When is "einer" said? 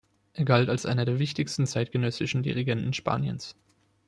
0.87-1.05